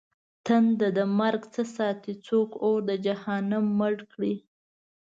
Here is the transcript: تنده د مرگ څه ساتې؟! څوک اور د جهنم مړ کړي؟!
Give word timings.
تنده 0.45 0.87
د 0.97 0.99
مرگ 1.19 1.41
څه 1.53 1.63
ساتې؟! 1.75 2.13
څوک 2.27 2.49
اور 2.63 2.79
د 2.87 2.89
جهنم 3.05 3.65
مړ 3.79 3.93
کړي؟! 4.11 4.33